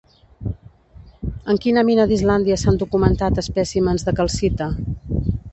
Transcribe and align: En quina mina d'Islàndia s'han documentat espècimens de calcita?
En 1.53 1.59
quina 1.65 1.83
mina 1.91 2.07
d'Islàndia 2.11 2.57
s'han 2.63 2.81
documentat 2.85 3.45
espècimens 3.45 4.09
de 4.09 4.19
calcita? 4.23 4.73